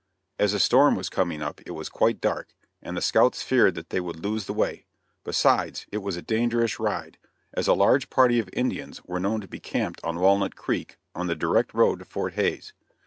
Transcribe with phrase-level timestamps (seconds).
[0.39, 3.91] As a storm was coming up it was quite dark, and the scouts feared that
[3.91, 4.87] they would lose the way;
[5.23, 7.19] besides it was a dangerous ride,
[7.53, 11.27] as a large party of Indians were known to be camped on Walnut Creek, on
[11.27, 12.73] the direct road to Fort Hays.